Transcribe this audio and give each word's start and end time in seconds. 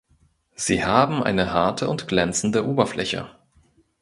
Sie 0.55 0.83
haben 0.83 1.21
eine 1.23 1.53
harte 1.53 1.87
und 1.87 2.07
glänzende 2.07 2.65
Oberfläche. 2.67 3.29